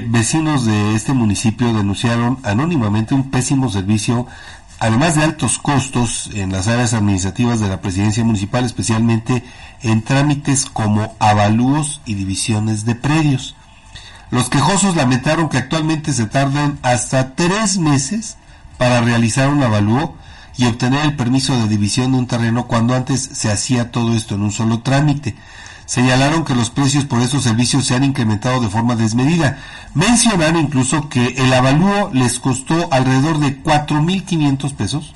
[0.00, 4.26] vecinos de este municipio denunciaron anónimamente un pésimo servicio,
[4.78, 9.44] además de altos costos en las áreas administrativas de la presidencia municipal, especialmente
[9.82, 13.54] en trámites como avalúos y divisiones de predios.
[14.30, 18.38] Los quejosos lamentaron que actualmente se tardan hasta tres meses
[18.78, 20.16] para realizar un avalúo
[20.56, 24.34] y obtener el permiso de división de un terreno cuando antes se hacía todo esto
[24.34, 25.34] en un solo trámite.
[25.86, 29.58] Señalaron que los precios por estos servicios se han incrementado de forma desmedida.
[29.94, 35.14] Mencionaron incluso que el avalúo les costó alrededor de 4.500 pesos,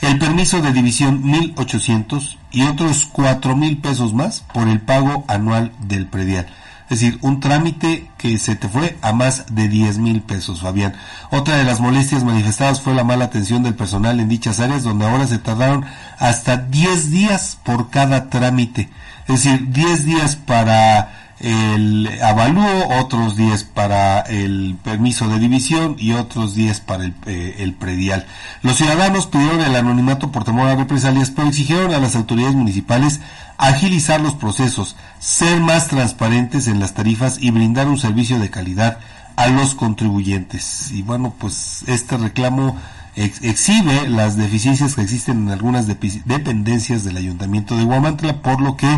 [0.00, 6.06] el permiso de división 1.800 y otros 4.000 pesos más por el pago anual del
[6.06, 6.46] predial.
[6.90, 10.94] Es decir, un trámite que se te fue a más de 10 mil pesos, Fabián.
[11.30, 15.04] Otra de las molestias manifestadas fue la mala atención del personal en dichas áreas, donde
[15.04, 15.84] ahora se tardaron
[16.18, 18.88] hasta 10 días por cada trámite.
[19.26, 26.12] Es decir, 10 días para el avalúo, otros 10 para el permiso de división y
[26.12, 28.26] otros 10 para el, eh, el, predial.
[28.62, 33.20] Los ciudadanos pidieron el anonimato por temor a represalias, pero exigieron a las autoridades municipales
[33.56, 38.98] agilizar los procesos, ser más transparentes en las tarifas y brindar un servicio de calidad
[39.36, 40.90] a los contribuyentes.
[40.90, 42.76] Y bueno, pues este reclamo
[43.24, 48.88] exhibe las deficiencias que existen en algunas dependencias del Ayuntamiento de Huamantla, por lo que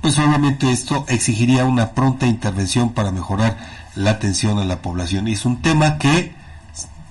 [0.00, 3.56] pues obviamente esto exigiría una pronta intervención para mejorar
[3.94, 5.28] la atención a la población.
[5.28, 6.34] Y es un tema que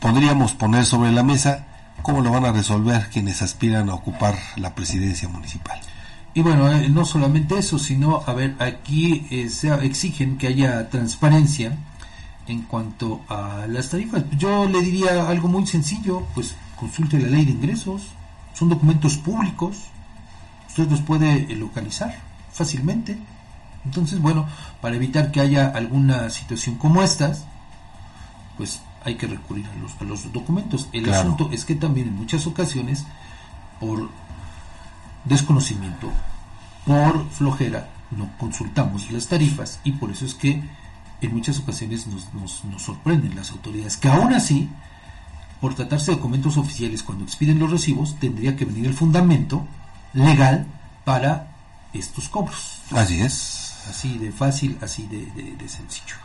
[0.01, 1.67] podríamos poner sobre la mesa
[2.01, 5.79] cómo lo van a resolver quienes aspiran a ocupar la presidencia municipal.
[6.33, 10.89] Y bueno, eh, no solamente eso, sino, a ver, aquí eh, se exigen que haya
[10.89, 11.77] transparencia
[12.51, 14.23] en cuanto a las tarifas.
[14.37, 18.07] Yo le diría algo muy sencillo, pues consulte la ley de ingresos,
[18.53, 19.77] son documentos públicos,
[20.67, 22.13] usted los puede eh, localizar
[22.51, 23.17] fácilmente.
[23.85, 24.47] Entonces, bueno,
[24.81, 27.45] para evitar que haya alguna situación como estas,
[28.57, 30.89] pues hay que recurrir a los, a los documentos.
[30.91, 33.05] El asunto es que también en muchas ocasiones,
[33.79, 34.09] por
[35.25, 36.11] desconocimiento,
[36.85, 40.61] por flojera, no consultamos las tarifas y por eso es que
[41.21, 44.69] en muchas ocasiones nos, nos, nos sorprenden las autoridades, que aún así,
[45.59, 49.65] por tratarse de documentos oficiales, cuando expiden los recibos, tendría que venir el fundamento
[50.13, 50.65] legal
[51.05, 51.55] para
[51.93, 52.81] estos cobros.
[52.91, 53.83] Así es.
[53.89, 56.15] Así de fácil, así de, de, de sencillo.